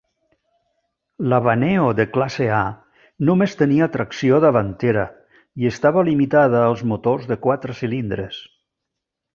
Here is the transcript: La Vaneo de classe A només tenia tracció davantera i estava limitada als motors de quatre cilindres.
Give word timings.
La 1.33 1.39
Vaneo 1.47 1.83
de 1.99 2.05
classe 2.15 2.47
A 2.59 2.63
només 3.29 3.53
tenia 3.61 3.89
tracció 3.97 4.41
davantera 4.47 5.05
i 5.65 5.71
estava 5.75 6.09
limitada 6.11 6.67
als 6.73 6.85
motors 6.95 7.33
de 7.35 7.43
quatre 7.47 7.81
cilindres. 7.85 8.45